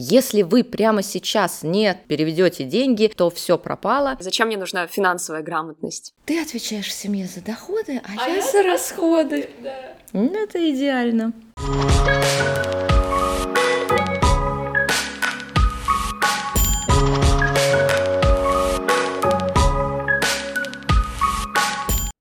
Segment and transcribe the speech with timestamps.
[0.00, 4.16] Если вы прямо сейчас не переведете деньги, то все пропало.
[4.20, 6.14] Зачем мне нужна финансовая грамотность?
[6.24, 9.50] Ты отвечаешь в семье за доходы, а, а я, я за расходы.
[9.60, 9.96] Да.
[10.12, 11.32] Ну, это идеально.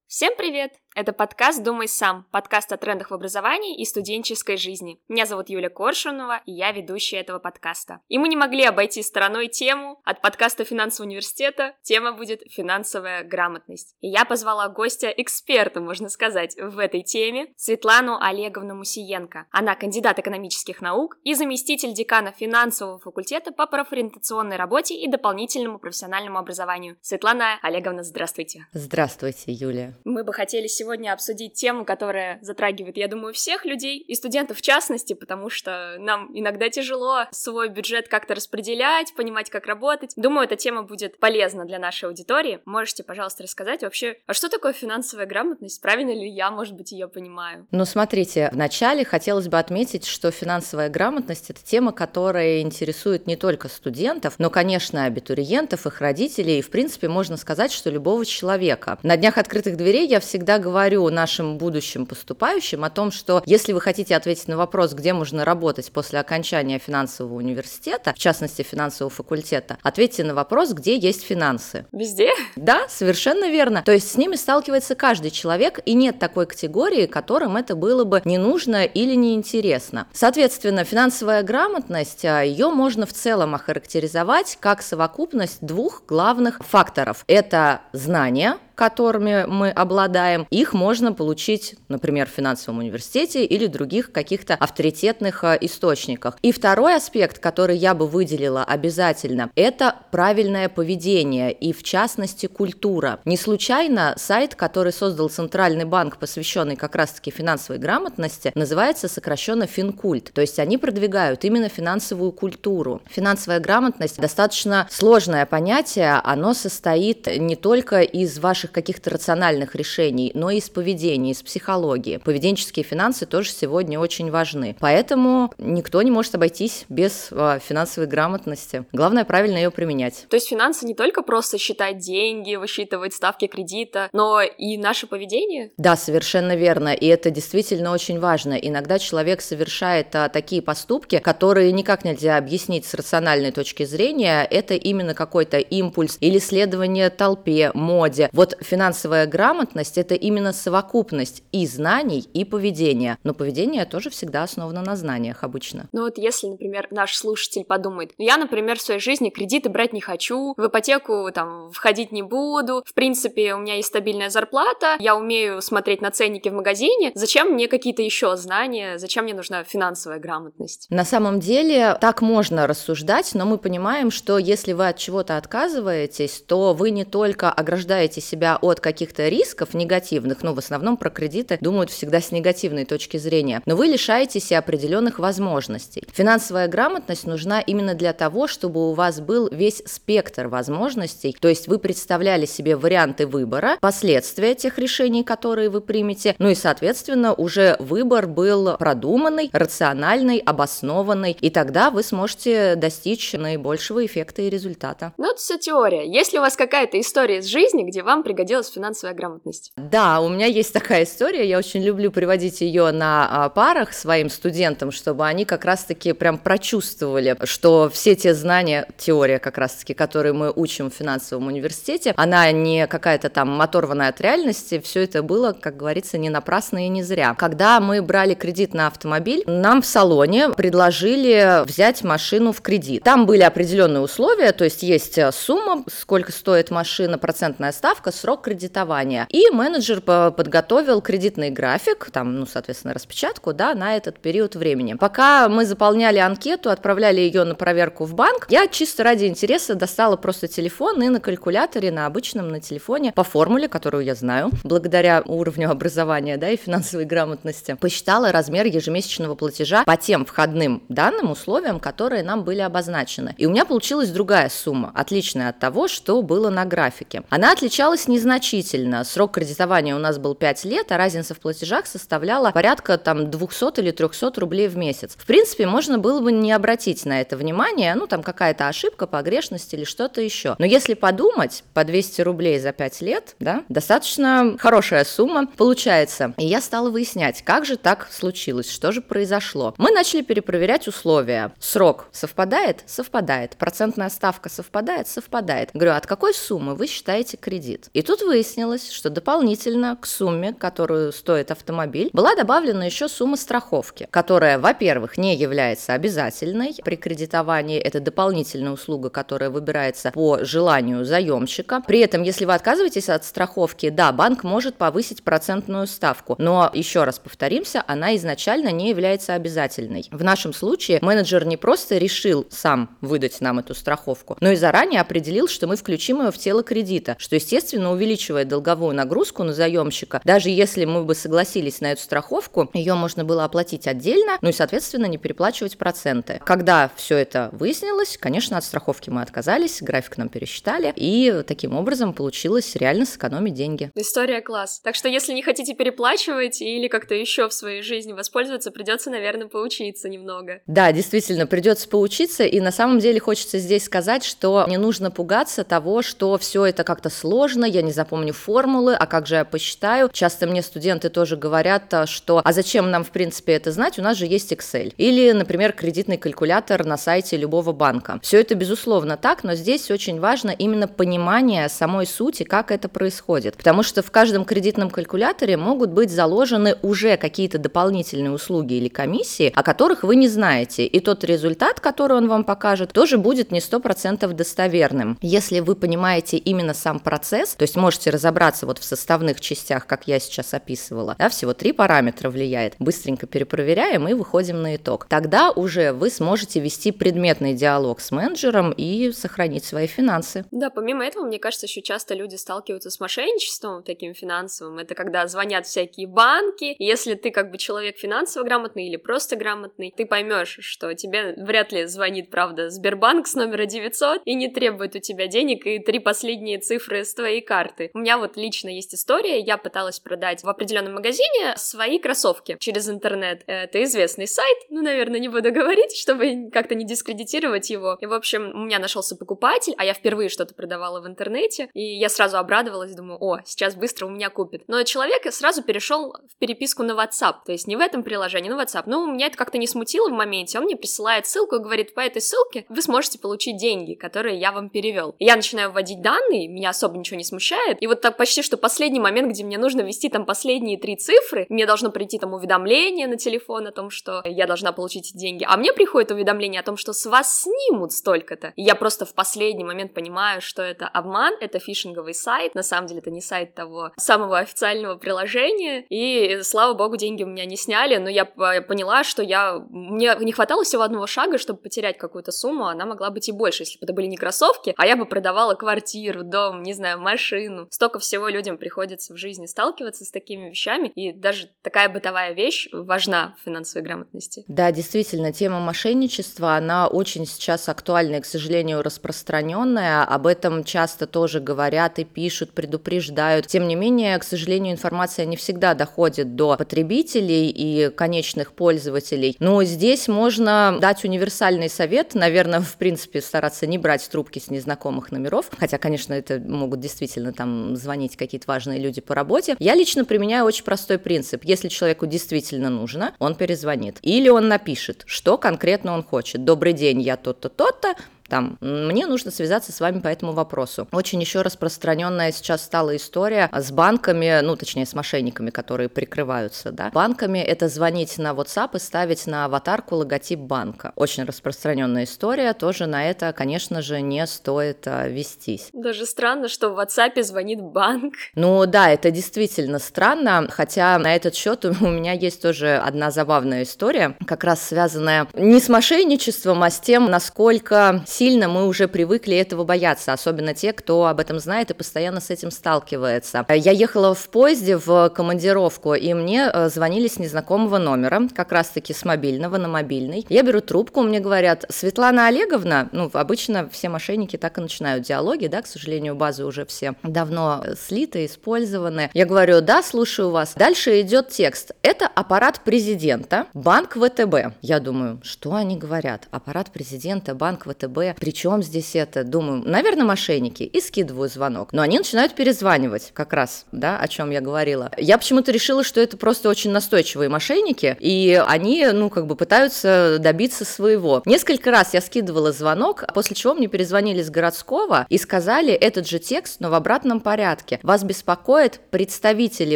[0.07, 0.71] Всем привет!
[0.97, 4.99] Это подкаст «Думай сам», подкаст о трендах в образовании и студенческой жизни.
[5.07, 7.99] Меня зовут Юля Коршунова, и я ведущая этого подкаста.
[8.07, 11.75] И мы не могли обойти стороной тему от подкаста финансового университета.
[11.83, 13.95] Тема будет «Финансовая грамотность».
[14.01, 19.45] И я позвала гостя, эксперта, можно сказать, в этой теме, Светлану Олеговну Мусиенко.
[19.51, 26.39] Она кандидат экономических наук и заместитель декана финансового факультета по профориентационной работе и дополнительному профессиональному
[26.39, 26.97] образованию.
[27.03, 28.65] Светлана Олеговна, здравствуйте.
[28.73, 29.95] Здравствуйте, Юлия.
[30.03, 34.59] Мы бы хотели сегодня сегодня обсудить тему, которая затрагивает, я думаю, всех людей, и студентов
[34.59, 40.13] в частности, потому что нам иногда тяжело свой бюджет как-то распределять, понимать, как работать.
[40.15, 42.61] Думаю, эта тема будет полезна для нашей аудитории.
[42.63, 45.81] Можете, пожалуйста, рассказать вообще, а что такое финансовая грамотность?
[45.81, 47.67] Правильно ли я, может быть, ее понимаю?
[47.71, 53.67] Ну, смотрите, вначале хотелось бы отметить, что финансовая грамотность– это тема, которая интересует не только
[53.67, 58.99] студентов, но, конечно, абитуриентов, их родителей, и, в принципе, можно сказать, что любого человека.
[59.03, 63.73] На днях открытых дверей я всегда говорю говорю нашим будущим поступающим о том, что если
[63.73, 69.09] вы хотите ответить на вопрос, где можно работать после окончания финансового университета, в частности финансового
[69.09, 71.87] факультета, ответьте на вопрос, где есть финансы.
[71.91, 72.29] Везде?
[72.55, 73.81] Да, совершенно верно.
[73.81, 78.21] То есть с ними сталкивается каждый человек, и нет такой категории, которым это было бы
[78.23, 80.05] не нужно или неинтересно.
[80.13, 87.23] Соответственно, финансовая грамотность, а, ее можно в целом охарактеризовать как совокупность двух главных факторов.
[87.25, 94.53] Это знания, которыми мы обладаем, их можно получить, например, в финансовом университете или других каких-то
[94.53, 96.37] авторитетных а, источниках.
[96.43, 103.19] И второй аспект, который я бы выделила обязательно, это правильное поведение и, в частности, культура.
[103.25, 110.31] Не случайно сайт, который создал Центральный банк, посвященный как раз-таки финансовой грамотности, называется сокращенно Финкульт.
[110.31, 113.01] То есть они продвигают именно финансовую культуру.
[113.09, 120.31] Финансовая грамотность достаточно сложное понятие, оно состоит не только из ваших наших каких-то рациональных решений,
[120.33, 122.17] но и из поведения, из психологии.
[122.17, 124.75] Поведенческие финансы тоже сегодня очень важны.
[124.79, 128.85] Поэтому никто не может обойтись без а, финансовой грамотности.
[128.93, 130.25] Главное правильно ее применять.
[130.29, 135.71] То есть финансы не только просто считать деньги, высчитывать ставки кредита, но и наше поведение?
[135.77, 136.93] Да, совершенно верно.
[136.93, 138.53] И это действительно очень важно.
[138.53, 144.47] Иногда человек совершает а, такие поступки, которые никак нельзя объяснить с рациональной точки зрения.
[144.49, 148.29] Это именно какой-то импульс или следование толпе, моде.
[148.33, 153.17] Вот финансовая грамотность– это именно совокупность и знаний, и поведения.
[153.23, 155.87] Но поведение тоже всегда основано на знаниях обычно.
[155.91, 159.93] Ну вот если, например, наш слушатель подумает, ну я, например, в своей жизни кредиты брать
[159.93, 164.95] не хочу, в ипотеку там входить не буду, в принципе, у меня есть стабильная зарплата,
[164.99, 169.63] я умею смотреть на ценники в магазине, зачем мне какие-то еще знания, зачем мне нужна
[169.63, 170.87] финансовая грамотность?
[170.89, 176.43] На самом деле так можно рассуждать, но мы понимаем, что если вы от чего-то отказываетесь,
[176.47, 181.09] то вы не только ограждаете себя себя от каких-то рисков негативных, ну, в основном про
[181.09, 186.03] кредиты думают всегда с негативной точки зрения, но вы лишаетесь и определенных возможностей.
[186.13, 191.67] Финансовая грамотность нужна именно для того, чтобы у вас был весь спектр возможностей, то есть
[191.67, 197.75] вы представляли себе варианты выбора, последствия тех решений, которые вы примете, ну и, соответственно, уже
[197.79, 205.13] выбор был продуманный, рациональный, обоснованный, и тогда вы сможете достичь наибольшего эффекта и результата.
[205.17, 206.05] Ну, это все теория.
[206.07, 209.71] Если у вас какая-то история из жизни, где вам пригодилась финансовая грамотность?
[209.77, 214.29] Да, у меня есть такая история, я очень люблю приводить ее на а, парах своим
[214.29, 220.33] студентам, чтобы они как раз-таки прям прочувствовали, что все те знания, теория как раз-таки, которые
[220.33, 225.53] мы учим в финансовом университете, она не какая-то там оторванная от реальности, все это было,
[225.53, 227.33] как говорится, не напрасно и не зря.
[227.33, 233.03] Когда мы брали кредит на автомобиль, нам в салоне предложили взять машину в кредит.
[233.03, 239.27] Там были определенные условия, то есть есть сумма, сколько стоит машина, процентная ставка, срок кредитования.
[239.29, 244.95] И менеджер подготовил кредитный график, там, ну, соответственно, распечатку, да, на этот период времени.
[244.95, 250.17] Пока мы заполняли анкету, отправляли ее на проверку в банк, я чисто ради интереса достала
[250.17, 255.21] просто телефон и на калькуляторе, на обычном, на телефоне, по формуле, которую я знаю, благодаря
[255.25, 261.79] уровню образования, да, и финансовой грамотности, посчитала размер ежемесячного платежа по тем входным данным, условиям,
[261.79, 263.35] которые нам были обозначены.
[263.37, 267.23] И у меня получилась другая сумма, отличная от того, что было на графике.
[267.29, 269.03] Она отличалась не незначительно.
[269.03, 273.79] Срок кредитования у нас был 5 лет, а разница в платежах составляла порядка там 200
[273.79, 275.15] или 300 рублей в месяц.
[275.17, 279.71] В принципе, можно было бы не обратить на это внимание, ну там какая-то ошибка, погрешность
[279.73, 280.55] или что-то еще.
[280.57, 286.33] Но если подумать, по 200 рублей за 5 лет, да, достаточно хорошая сумма получается.
[286.37, 289.75] И я стала выяснять, как же так случилось, что же произошло.
[289.77, 291.53] Мы начали перепроверять условия.
[291.59, 292.83] Срок совпадает?
[292.87, 293.57] Совпадает.
[293.57, 295.07] Процентная ставка совпадает?
[295.07, 295.69] Совпадает.
[295.73, 297.89] Говорю, от какой суммы вы считаете кредит?
[297.97, 304.07] И тут выяснилось, что дополнительно к сумме, которую стоит автомобиль, была добавлена еще сумма страховки,
[304.11, 307.79] которая, во-первых, не является обязательной при кредитовании.
[307.79, 311.81] Это дополнительная услуга, которая выбирается по желанию заемщика.
[311.87, 317.03] При этом, если вы отказываетесь от страховки, да, банк может повысить процентную ставку, но еще
[317.03, 320.07] раз повторимся, она изначально не является обязательной.
[320.11, 325.01] В нашем случае менеджер не просто решил сам выдать нам эту страховку, но и заранее
[325.01, 330.21] определил, что мы включим ее в тело кредита, что, естественно, увеличивает долговую нагрузку на заемщика.
[330.23, 334.53] Даже если мы бы согласились на эту страховку, ее можно было оплатить отдельно, ну и,
[334.53, 336.41] соответственно, не переплачивать проценты.
[336.45, 342.13] Когда все это выяснилось, конечно, от страховки мы отказались, график нам пересчитали, и таким образом
[342.13, 343.91] получилось реально сэкономить деньги.
[343.95, 344.79] История класс.
[344.83, 349.47] Так что, если не хотите переплачивать или как-то еще в своей жизни воспользоваться, придется, наверное,
[349.47, 350.61] поучиться немного.
[350.67, 355.63] Да, действительно, придется поучиться, и на самом деле хочется здесь сказать, что не нужно пугаться
[355.63, 360.09] того, что все это как-то сложно, я не запомню формулы, а как же я посчитаю.
[360.11, 364.01] Часто мне студенты тоже говорят, а, что а зачем нам, в принципе, это знать, у
[364.01, 364.93] нас же есть Excel.
[364.97, 368.19] Или, например, кредитный калькулятор на сайте любого банка.
[368.21, 373.55] Все это, безусловно, так, но здесь очень важно именно понимание самой сути, как это происходит.
[373.55, 379.51] Потому что в каждом кредитном калькуляторе могут быть заложены уже какие-то дополнительные услуги или комиссии,
[379.55, 380.85] о которых вы не знаете.
[380.85, 385.17] И тот результат, который он вам покажет, тоже будет не 100% достоверным.
[385.21, 390.07] Если вы понимаете именно сам процесс, то есть можете разобраться вот в составных частях, как
[390.07, 395.05] я сейчас описывала, да, всего три параметра влияет, быстренько перепроверяем и выходим на итог.
[395.09, 400.45] Тогда уже вы сможете вести предметный диалог с менеджером и сохранить свои финансы.
[400.51, 404.79] Да, помимо этого, мне кажется, еще часто люди сталкиваются с мошенничеством таким финансовым.
[404.79, 406.75] Это когда звонят всякие банки.
[406.79, 411.73] Если ты как бы человек финансово грамотный или просто грамотный, ты поймешь, что тебе вряд
[411.73, 415.99] ли звонит, правда, Сбербанк с номера 900 и не требует у тебя денег и три
[415.99, 417.56] последние цифры с твоей карты.
[417.93, 422.89] У меня вот лично есть история, я пыталась продать в определенном магазине свои кроссовки через
[422.89, 423.43] интернет.
[423.47, 427.97] Это известный сайт, ну, наверное, не буду говорить, чтобы как-то не дискредитировать его.
[427.99, 431.83] И, в общем, у меня нашелся покупатель, а я впервые что-то продавала в интернете, и
[431.83, 434.63] я сразу обрадовалась, думаю, о, сейчас быстро у меня купит.
[434.67, 438.61] Но человек сразу перешел в переписку на WhatsApp, то есть не в этом приложении, на
[438.61, 438.83] WhatsApp.
[438.85, 442.01] Ну, меня это как-то не смутило в моменте, он мне присылает ссылку и говорит, по
[442.01, 445.15] этой ссылке вы сможете получить деньги, которые я вам перевел.
[445.19, 447.46] Я начинаю вводить данные, меня особо ничего не смущает,
[447.79, 451.45] и вот так почти что последний момент, где мне нужно ввести там последние три цифры,
[451.49, 455.57] мне должно прийти там уведомление на телефон о том, что я должна получить деньги, а
[455.57, 458.53] мне приходит уведомление о том, что с вас снимут столько-то.
[458.55, 462.87] И я просто в последний момент понимаю, что это обман, это фишинговый сайт, на самом
[462.87, 467.57] деле это не сайт того самого официального приложения, и слава богу, деньги у меня не
[467.57, 469.59] сняли, но я поняла, что я...
[469.69, 473.63] Мне не хватало всего одного шага, чтобы потерять какую-то сумму, она могла быть и больше,
[473.63, 477.36] если бы это были не кроссовки, а я бы продавала квартиру, дом, не знаю, машину.
[477.71, 482.67] Столько всего людям приходится в жизни сталкиваться с такими вещами, и даже такая бытовая вещь
[482.71, 484.43] важна в финансовой грамотности.
[484.47, 490.03] Да, действительно, тема мошенничества, она очень сейчас актуальна и, к сожалению, распространенная.
[490.03, 493.47] Об этом часто тоже говорят и пишут, предупреждают.
[493.47, 499.35] Тем не менее, к сожалению, информация не всегда доходит до потребителей и конечных пользователей.
[499.39, 505.11] Но здесь можно дать универсальный совет, наверное, в принципе, стараться не брать трубки с незнакомых
[505.11, 509.55] номеров, хотя, конечно, это могут действительно там звонить какие-то важные люди по работе.
[509.59, 511.43] Я лично применяю очень простой принцип.
[511.43, 513.99] Если человеку действительно нужно, он перезвонит.
[514.01, 516.43] Или он напишет, что конкретно он хочет.
[516.43, 517.95] Добрый день, я то-то, то-то,
[518.29, 520.87] там, мне нужно связаться с вами по этому вопросу.
[520.91, 526.89] Очень еще распространенная сейчас стала история с банками, ну, точнее, с мошенниками, которые прикрываются, да.
[526.93, 530.93] Банками это звонить на WhatsApp и ставить на аватарку логотип банка.
[530.95, 535.69] Очень распространенная история, тоже на это, конечно же, не стоит а, вестись.
[535.73, 538.13] Даже странно, что в WhatsApp звонит банк.
[538.35, 543.63] Ну да, это действительно странно, хотя на этот счет у меня есть тоже одна забавная
[543.63, 549.37] история, как раз связанная не с мошенничеством, а с тем, насколько сильно мы уже привыкли
[549.37, 553.45] этого бояться, особенно те, кто об этом знает и постоянно с этим сталкивается.
[553.47, 558.93] Я ехала в поезде в командировку, и мне э, звонили с незнакомого номера, как раз-таки
[558.93, 560.25] с мобильного на мобильный.
[560.29, 565.45] Я беру трубку, мне говорят, Светлана Олеговна, ну, обычно все мошенники так и начинают диалоги,
[565.45, 569.11] да, к сожалению, базы уже все давно слиты, использованы.
[569.13, 570.55] Я говорю, да, слушаю вас.
[570.55, 571.73] Дальше идет текст.
[571.83, 574.57] Это аппарат президента, банк ВТБ.
[574.61, 576.27] Я думаю, что они говорят?
[576.31, 578.06] Аппарат президента, банк ВТБ.
[578.19, 579.23] Причем здесь это?
[579.23, 580.63] Думаю, наверное, мошенники.
[580.63, 581.73] И скидываю звонок.
[581.73, 584.91] Но они начинают перезванивать, как раз, да, о чем я говорила.
[584.97, 590.17] Я почему-то решила, что это просто очень настойчивые мошенники, и они, ну, как бы пытаются
[590.19, 591.21] добиться своего.
[591.25, 596.19] Несколько раз я скидывала звонок, после чего мне перезвонили с городского и сказали этот же
[596.19, 597.79] текст, но в обратном порядке.
[597.83, 599.75] Вас беспокоит представители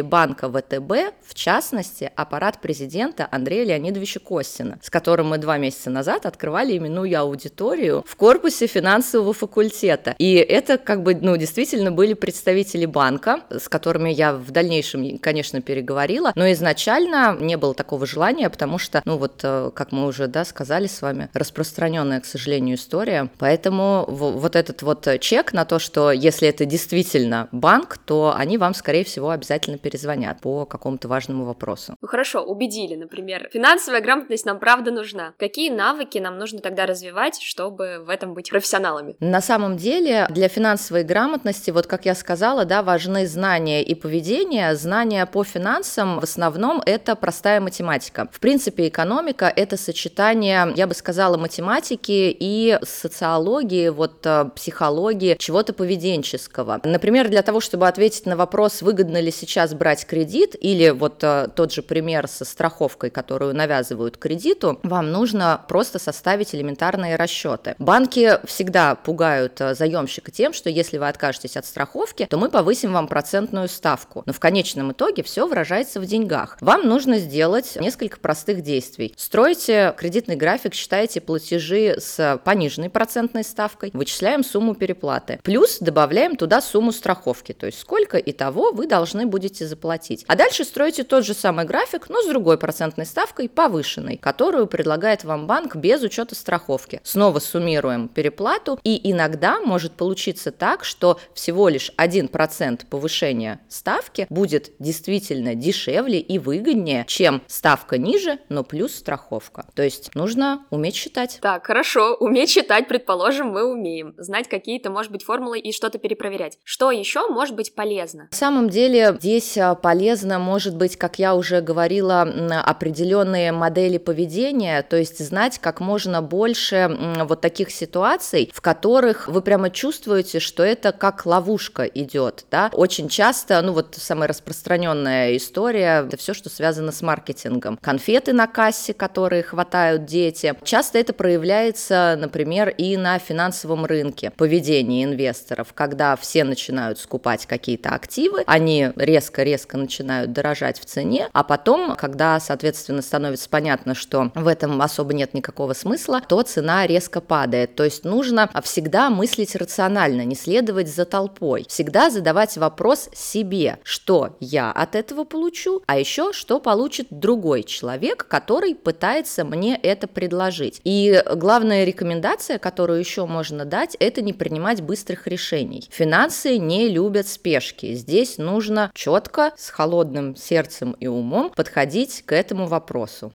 [0.00, 6.26] банка ВТБ, в частности, аппарат президента Андрея Леонидовича Костина, с которым мы два месяца назад
[6.26, 10.14] открывали именную аудиторию в корпусе финансового факультета.
[10.16, 15.60] И это как бы, ну, действительно были представители банка, с которыми я в дальнейшем, конечно,
[15.60, 20.28] переговорила, но изначально не было такого желания, потому что, ну, вот, э, как мы уже,
[20.28, 25.80] да, сказали с вами, распространенная, к сожалению, история, поэтому вот этот вот чек на то,
[25.80, 31.44] что если это действительно банк, то они вам, скорее всего, обязательно перезвонят по какому-то важному
[31.44, 31.96] вопросу.
[32.00, 33.48] Ну хорошо, убедили, например.
[33.52, 35.34] Финансовая грамотность нам правда нужна.
[35.38, 39.16] Какие навыки нам нужно тогда развивать, чтобы в этом быть профессионалами?
[39.20, 44.74] На самом деле для финансовой грамотности, вот как я сказала, да, важны знания и поведение.
[44.76, 48.28] Знания по финансам в основном это простая математика.
[48.32, 55.72] В принципе, экономика это сочетание, я бы сказала, математики и социологии, вот э, психологии, чего-то
[55.72, 56.80] поведенческого.
[56.84, 61.48] Например, для того, чтобы ответить на вопрос, выгодно ли сейчас брать кредит, или вот э,
[61.54, 67.74] тот же пример со страховкой, которую навязывают кредиту, вам нужно просто составить элементарные расчеты.
[68.02, 72.92] Банки всегда пугают э, заемщика тем, что если вы откажетесь от страховки, то мы повысим
[72.92, 74.24] вам процентную ставку.
[74.26, 76.56] Но в конечном итоге все выражается в деньгах.
[76.60, 79.14] Вам нужно сделать несколько простых действий.
[79.16, 85.38] Строите кредитный график, считаете платежи с пониженной процентной ставкой, вычисляем сумму переплаты.
[85.44, 90.24] Плюс добавляем туда сумму страховки, то есть сколько и того вы должны будете заплатить.
[90.26, 95.22] А дальше строите тот же самый график, но с другой процентной ставкой повышенной, которую предлагает
[95.22, 97.00] вам банк без учета страховки.
[97.04, 104.72] Снова суммируем переплату, и иногда может получиться так, что всего лишь 1% повышения ставки будет
[104.78, 109.66] действительно дешевле и выгоднее, чем ставка ниже, но плюс страховка.
[109.74, 111.38] То есть нужно уметь считать.
[111.40, 114.14] Так, хорошо, уметь считать, предположим, мы умеем.
[114.18, 116.58] Знать какие-то, может быть, формулы и что-то перепроверять.
[116.64, 118.28] Что еще может быть полезно?
[118.30, 122.22] На самом деле здесь а, полезно может быть, как я уже говорила,
[122.64, 129.42] определенные модели поведения, то есть знать как можно больше вот таких ситуаций, в которых вы
[129.42, 132.70] прямо чувствуете, что это как ловушка идет, да.
[132.72, 137.78] Очень часто, ну вот самая распространенная история, это все, что связано с маркетингом.
[137.80, 140.54] Конфеты на кассе, которые хватают дети.
[140.64, 147.90] Часто это проявляется, например, и на финансовом рынке, поведение инвесторов, когда все начинают скупать какие-то
[147.90, 154.46] активы, они резко-резко начинают дорожать в цене, а потом, когда, соответственно, становится понятно, что в
[154.46, 157.61] этом особо нет никакого смысла, то цена резко падает.
[157.66, 161.66] То есть нужно всегда мыслить рационально, не следовать за толпой.
[161.68, 168.26] Всегда задавать вопрос себе, что я от этого получу, а еще что получит другой человек,
[168.28, 170.80] который пытается мне это предложить.
[170.84, 175.88] И главная рекомендация, которую еще можно дать, это не принимать быстрых решений.
[175.90, 177.94] Финансы не любят спешки.
[177.94, 183.32] Здесь нужно четко, с холодным сердцем и умом подходить к этому вопросу.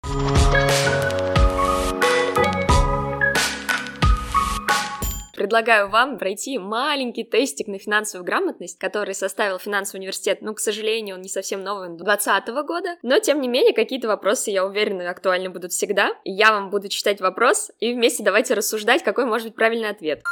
[5.46, 10.40] Предлагаю вам пройти маленький тестик на финансовую грамотность, который составил финансовый университет.
[10.42, 12.96] Ну, к сожалению, он не совсем новый, он 2020 года.
[13.04, 16.14] Но, тем не менее, какие-то вопросы, я уверена, актуальны будут всегда.
[16.24, 20.24] Я вам буду читать вопрос, и вместе давайте рассуждать, какой может быть правильный ответ.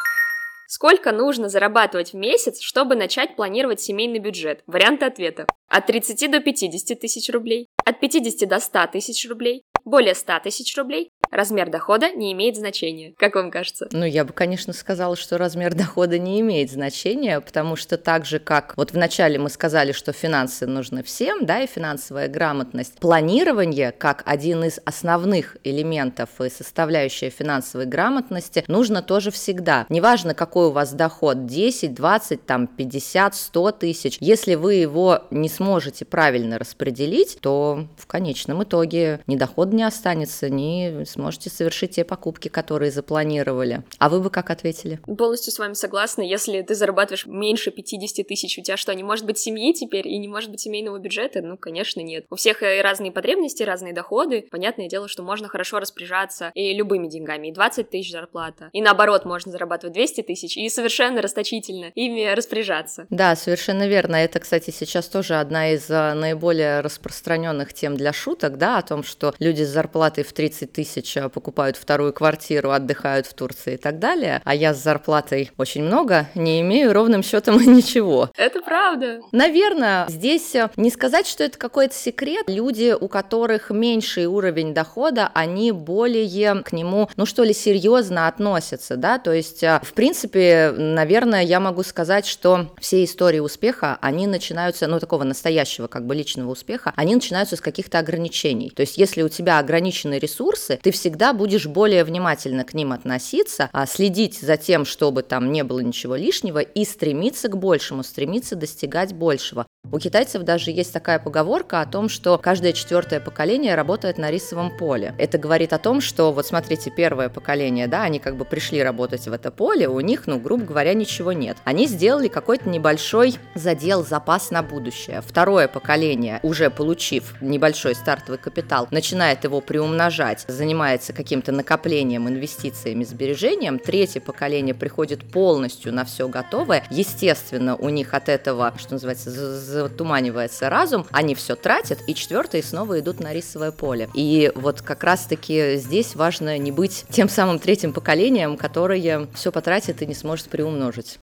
[0.65, 4.63] Сколько нужно зарабатывать в месяц, чтобы начать планировать семейный бюджет?
[4.65, 5.45] Варианты ответа.
[5.67, 10.75] От 30 до 50 тысяч рублей, от 50 до 100 тысяч рублей, более 100 тысяч
[10.77, 13.13] рублей, размер дохода не имеет значения.
[13.17, 13.87] Как вам кажется?
[13.91, 18.39] Ну, я бы, конечно, сказала, что размер дохода не имеет значения, потому что так же,
[18.39, 24.23] как вот вначале мы сказали, что финансы нужны всем, да, и финансовая грамотность, планирование как
[24.25, 29.85] один из основных элементов и составляющая финансовой грамотности нужно тоже всегда.
[29.89, 35.49] Неважно, какой у вас доход, 10, 20, там, 50, 100 тысяч, если вы его не
[35.49, 41.91] сможете правильно распределить, то в конечном итоге ни доход дохода не останется, не сможете совершить
[41.91, 43.83] те покупки, которые запланировали.
[43.97, 44.99] А вы бы как ответили?
[45.17, 46.21] Полностью с вами согласна.
[46.21, 50.17] Если ты зарабатываешь меньше 50 тысяч, у тебя что, не может быть семьи теперь и
[50.17, 51.41] не может быть семейного бюджета?
[51.41, 52.25] Ну, конечно, нет.
[52.29, 54.47] У всех и разные потребности, разные доходы.
[54.49, 57.47] Понятное дело, что можно хорошо распоряжаться и любыми деньгами.
[57.47, 58.69] И 20 тысяч зарплата.
[58.73, 63.07] И наоборот, можно зарабатывать 200 тысяч и совершенно расточительно ими распоряжаться.
[63.09, 64.15] Да, совершенно верно.
[64.17, 69.03] Это, кстати, сейчас тоже одна из а, наиболее распространенных тем для шуток, да, о том,
[69.03, 73.77] что люди с зарплатой в 30 тысяч а, покупают вторую квартиру, отдыхают в Турции и
[73.77, 78.29] так далее, а я с зарплатой очень много не имею ровным счетом ничего.
[78.37, 79.21] Это правда.
[79.31, 82.45] Наверное, здесь а, не сказать, что это какой-то секрет.
[82.47, 86.23] Люди, у которых меньший уровень дохода, они более
[86.63, 91.83] к нему, ну что ли, серьезно относятся, да, то есть, в принципе, наверное, я могу
[91.83, 97.15] сказать, что все истории успеха, они начинаются, ну, такого настоящего как бы личного успеха, они
[97.15, 98.69] начинаются с каких-то ограничений.
[98.69, 103.69] То есть, если у тебя ограничены ресурсы, ты всегда будешь более внимательно к ним относиться,
[103.71, 108.55] а следить за тем, чтобы там не было ничего лишнего и стремиться к большему, стремиться
[108.55, 109.65] достигать большего.
[109.91, 114.75] У китайцев даже есть такая поговорка о том, что каждое четвертое поколение работает на рисовом
[114.75, 115.13] поле.
[115.19, 119.27] Это говорит о том, что вот смотрите, первое поколение, да, они как бы пришли работать
[119.27, 121.57] в это поле, у них, ну, грубо говоря, ничего нет.
[121.65, 125.21] Они сделали какой-то небольшой задел, запас на будущее.
[125.21, 133.79] Второе поколение, уже получив небольшой стартовый капитал, начинает его приумножать, занимается каким-то накоплением, инвестициями, сбережением.
[133.79, 136.83] Третье поколение приходит полностью на все готовое.
[136.89, 142.99] Естественно, у них от этого, что называется, затуманивается разум, они все тратят, и четвертые снова
[142.99, 144.09] идут на рисовое поле.
[144.13, 150.01] И вот как раз-таки здесь важно не быть тем самым третьим поколением, которое все потратит
[150.01, 151.19] и не сможет приумножить.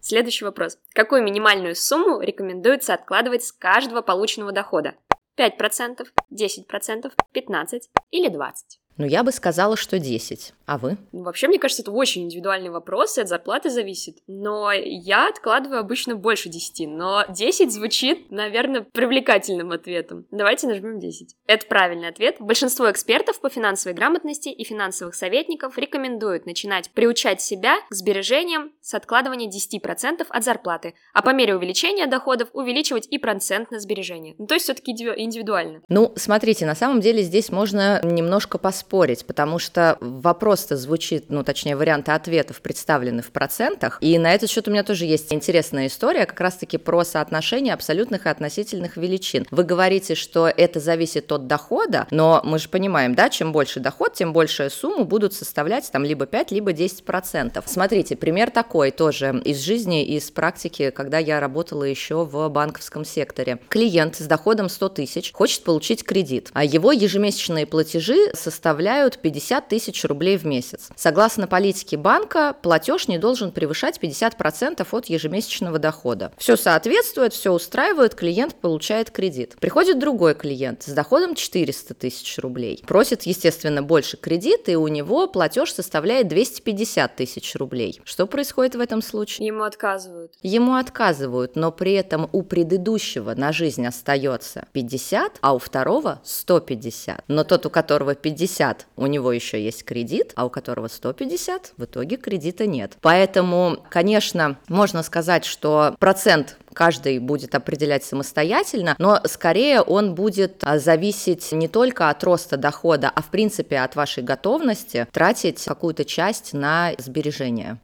[0.00, 0.78] Следующий вопрос.
[0.94, 4.94] Какую минимальную сумму рекомендуется откладывать с каждого полученного дохода?
[5.38, 7.80] 5%, 10%, 15%
[8.10, 8.87] или 20%?
[8.98, 10.52] Ну, я бы сказала, что 10.
[10.66, 10.98] А вы?
[11.12, 14.18] Вообще, мне кажется, это очень индивидуальный вопрос, и от зарплаты зависит.
[14.26, 20.26] Но я откладываю обычно больше 10, но 10 звучит, наверное, привлекательным ответом.
[20.30, 21.36] Давайте нажмем 10.
[21.46, 22.36] Это правильный ответ.
[22.40, 28.94] Большинство экспертов по финансовой грамотности и финансовых советников рекомендуют начинать приучать себя к сбережениям с
[28.94, 34.34] откладывания 10% от зарплаты, а по мере увеличения доходов увеличивать и процент на сбережения.
[34.38, 35.82] Ну, то есть все-таки индивидуально.
[35.88, 38.87] Ну, смотрите, на самом деле здесь можно немножко поспорить,
[39.26, 43.98] потому что вопрос просто звучит, ну, точнее, варианты ответов представлены в процентах.
[44.00, 48.26] И на этот счет у меня тоже есть интересная история, как раз-таки про соотношение абсолютных
[48.26, 49.46] и относительных величин.
[49.52, 54.14] Вы говорите, что это зависит от дохода, но мы же понимаем, да, чем больше доход,
[54.14, 57.64] тем большая сумму будут составлять там либо 5, либо 10 процентов.
[57.68, 63.58] Смотрите, пример такой тоже из жизни, из практики, когда я работала еще в банковском секторе.
[63.68, 68.77] Клиент с доходом 100 тысяч хочет получить кредит, а его ежемесячные платежи составляют
[69.16, 70.90] 50 тысяч рублей в месяц.
[70.96, 76.32] Согласно политике банка, платеж не должен превышать 50% от ежемесячного дохода.
[76.38, 79.56] Все соответствует, все устраивает, клиент получает кредит.
[79.60, 82.82] Приходит другой клиент с доходом 400 тысяч рублей.
[82.86, 88.00] Просит, естественно, больше кредит, и у него платеж составляет 250 тысяч рублей.
[88.04, 89.46] Что происходит в этом случае?
[89.46, 90.32] Ему отказывают.
[90.42, 97.24] Ему отказывают, но при этом у предыдущего на жизнь остается 50, а у второго 150.
[97.28, 101.84] Но тот, у которого 50, у него еще есть кредит, а у которого 150, в
[101.84, 102.96] итоге кредита нет.
[103.00, 110.78] Поэтому, конечно, можно сказать, что процент каждый будет определять самостоятельно, но скорее он будет а,
[110.78, 116.52] зависеть не только от роста дохода, а в принципе от вашей готовности тратить какую-то часть
[116.52, 117.80] на сбережения.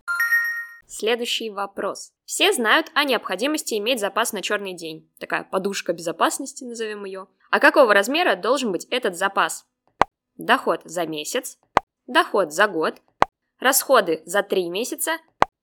[0.86, 2.12] Следующий вопрос.
[2.24, 5.10] Все знают о необходимости иметь запас на черный день.
[5.18, 7.26] Такая подушка безопасности, назовем ее.
[7.50, 9.66] А какого размера должен быть этот запас?
[10.36, 11.58] Доход за месяц,
[12.06, 13.00] Доход за год.
[13.58, 15.12] Расходы за три месяца.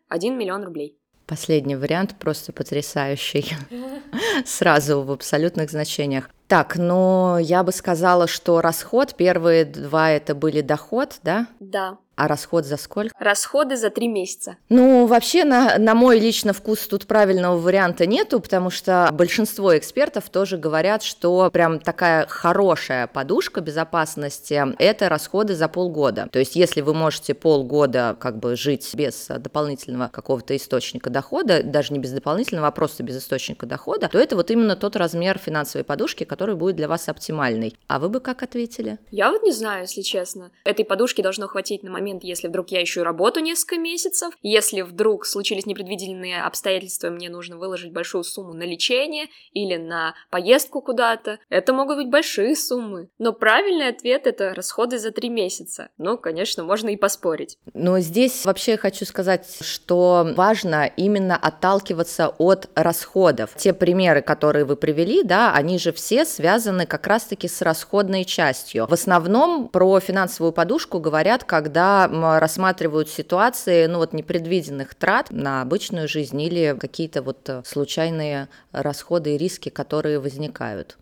[0.09, 0.97] 1 миллион рублей.
[1.27, 3.53] Последний вариант просто потрясающий.
[4.45, 6.29] Сразу в абсолютных значениях.
[6.47, 11.47] Так, ну я бы сказала, что расход, первые два это были доход, да?
[11.59, 11.99] Да.
[12.21, 13.15] А расход за сколько?
[13.17, 14.57] Расходы за три месяца.
[14.69, 20.29] Ну, вообще, на, на мой лично вкус тут правильного варианта нету, потому что большинство экспертов
[20.29, 26.29] тоже говорят, что прям такая хорошая подушка безопасности– это расходы за полгода.
[26.31, 31.91] То есть, если вы можете полгода как бы жить без дополнительного какого-то источника дохода, даже
[31.91, 35.83] не без дополнительного, а просто без источника дохода, то это вот именно тот размер финансовой
[35.83, 37.75] подушки, который будет для вас оптимальный.
[37.87, 38.99] А вы бы как ответили?
[39.09, 40.51] Я вот не знаю, если честно.
[40.65, 44.81] Этой подушки должно хватить на момент момент, если вдруг я ищу работу несколько месяцев, если
[44.81, 51.39] вдруг случились непредвиденные обстоятельства, мне нужно выложить большую сумму на лечение или на поездку куда-то,
[51.49, 53.09] это могут быть большие суммы.
[53.17, 55.89] Но правильный ответ— это расходы за три месяца.
[55.97, 57.57] Ну, конечно, можно и поспорить.
[57.73, 63.51] Но здесь вообще хочу сказать, что важно именно отталкиваться от расходов.
[63.55, 68.87] Те примеры, которые вы привели, да, они же все связаны как раз-таки с расходной частью.
[68.87, 71.90] В основном про финансовую подушку говорят, когда
[72.39, 79.35] рассматривают ситуации, ну вот непредвиденных трат на обычную жизнь или какие-то вот э, случайные расходы
[79.35, 80.97] и риски, которые возникают.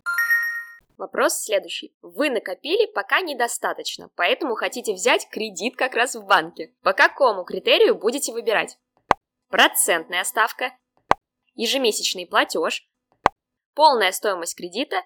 [0.96, 1.94] Вопрос следующий.
[2.02, 6.74] Вы накопили пока недостаточно, поэтому хотите взять кредит как раз в банке.
[6.82, 8.76] По какому критерию будете выбирать?
[9.48, 10.72] Процентная ставка,
[11.54, 12.86] ежемесячный платеж,
[13.74, 14.96] полная стоимость кредита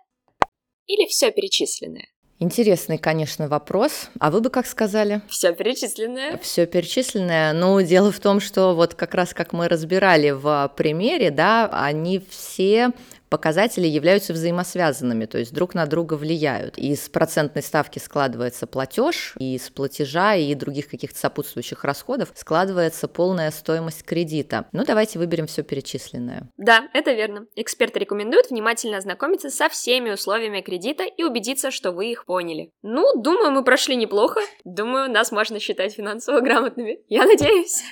[0.86, 2.08] или все перечисленное?
[2.40, 4.10] Интересный, конечно, вопрос.
[4.18, 5.22] А вы бы как сказали?
[5.28, 6.36] Все перечисленное.
[6.38, 7.52] Все перечисленное.
[7.52, 12.20] Ну, дело в том, что вот как раз как мы разбирали в примере, да, они
[12.28, 12.90] все
[13.34, 16.78] показатели являются взаимосвязанными, то есть друг на друга влияют.
[16.78, 23.50] Из процентной ставки складывается платеж, и из платежа и других каких-то сопутствующих расходов складывается полная
[23.50, 24.66] стоимость кредита.
[24.70, 26.48] Ну, давайте выберем все перечисленное.
[26.58, 27.46] Да, это верно.
[27.56, 32.70] Эксперты рекомендуют внимательно ознакомиться со всеми условиями кредита и убедиться, что вы их поняли.
[32.82, 34.42] Ну, думаю, мы прошли неплохо.
[34.62, 37.00] Думаю, нас можно считать финансово грамотными.
[37.08, 37.82] Я надеюсь.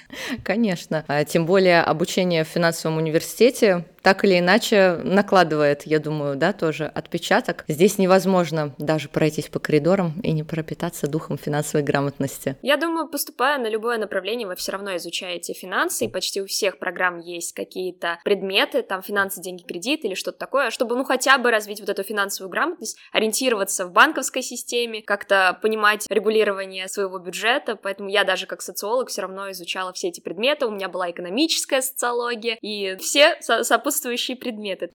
[0.45, 1.05] Конечно.
[1.09, 6.87] А тем более обучение в финансовом университете так или иначе накладывает, я думаю, да, тоже
[6.87, 7.65] отпечаток.
[7.69, 12.57] Здесь невозможно даже пройтись по коридорам и не пропитаться духом финансовой грамотности.
[12.63, 16.79] Я думаю, поступая на любое направление, вы все равно изучаете финансы, и почти у всех
[16.79, 21.51] программ есть какие-то предметы, там финансы, деньги, кредит или что-то такое, чтобы, ну, хотя бы
[21.51, 28.09] развить вот эту финансовую грамотность, ориентироваться в банковской системе, как-то понимать регулирование своего бюджета, поэтому
[28.09, 32.59] я даже как социолог все равно изучала все эти предметы, у меня была экономическая социология,
[32.61, 34.91] и все сопутствующие сопутствующие предметы.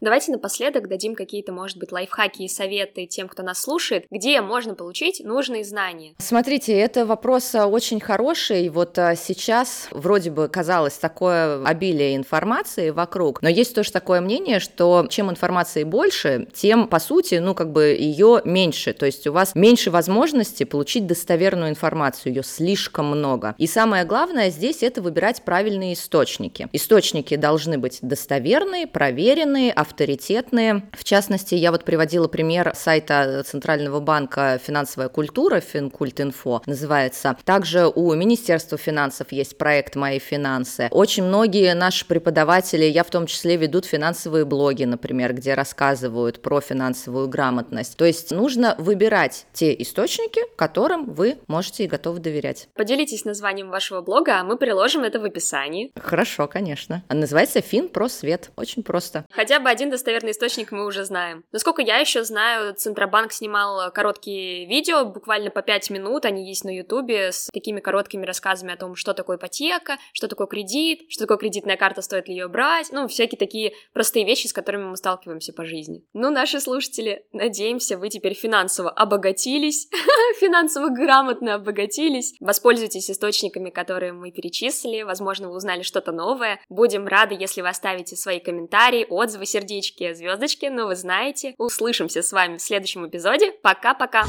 [0.00, 4.76] Давайте напоследок дадим какие-то, может быть, лайфхаки и советы тем, кто нас слушает, где можно
[4.76, 6.14] получить нужные знания.
[6.18, 8.68] Смотрите, это вопрос а, очень хороший.
[8.68, 14.60] Вот а, сейчас вроде бы казалось такое обилие информации вокруг, но есть тоже такое мнение,
[14.60, 18.92] что чем информации больше, тем, по сути, ну, как бы ее меньше.
[18.92, 23.56] То есть у вас меньше возможности получить достоверную информацию, ее слишком много.
[23.58, 26.68] И самое главное здесь это выбирать правильные источники.
[26.72, 30.82] Источники должны быть достоверные, проверенные, авторитетные.
[30.92, 37.36] В частности, я вот приводила пример сайта Центрального банка «Финансовая культура», Финкультинфо называется.
[37.44, 40.88] Также у Министерства финансов есть проект «Мои финансы».
[40.90, 46.60] Очень многие наши преподаватели, я в том числе, ведут финансовые блоги, например, где рассказывают про
[46.60, 47.96] финансовую грамотность.
[47.96, 52.68] То есть нужно выбирать те источники, которым вы можете и готовы доверять.
[52.74, 55.90] Поделитесь названием вашего блога, а мы приложим это в описании.
[55.96, 57.02] Хорошо, конечно.
[57.08, 58.50] Называется «Финпросвет».
[58.56, 59.24] Очень просто.
[59.30, 61.44] Хотя бы один достоверный источник мы уже знаем.
[61.52, 66.76] Насколько я еще знаю, Центробанк снимал короткие видео, буквально по 5 минут, они есть на
[66.76, 71.38] Ютубе, с такими короткими рассказами о том, что такое ипотека, что такое кредит, что такое
[71.38, 75.52] кредитная карта, стоит ли ее брать, ну, всякие такие простые вещи, с которыми мы сталкиваемся
[75.52, 76.02] по жизни.
[76.12, 79.88] Ну, наши слушатели, надеемся, вы теперь финансово обогатились,
[80.40, 82.34] финансово грамотно обогатились.
[82.40, 86.60] Воспользуйтесь источниками, которые мы перечислили, возможно, вы узнали что-то новое.
[86.68, 91.54] Будем рады, если вы оставите свои комментарии, отзывы, сердечки, сердечки, звездочки, но вы знаете.
[91.58, 93.52] Услышимся с вами в следующем эпизоде.
[93.62, 94.24] Пока-пока!